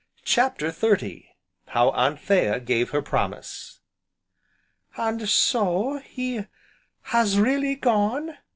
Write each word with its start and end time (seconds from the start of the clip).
CHAPTER 0.25 0.69
XXX 0.71 1.25
How 1.67 1.91
Anthea 1.91 2.59
gave 2.59 2.89
her 2.89 3.03
promise 3.03 3.81
"And 4.97 5.29
so 5.29 5.99
he 5.99 6.47
has 7.03 7.37
really 7.37 7.75
gone!" 7.75 8.35